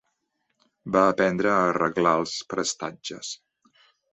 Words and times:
Va 0.95 1.03
aprendre 1.09 1.51
a 1.55 1.59
arreglar 1.73 2.15
els 2.23 2.35
prestatges 2.55 3.31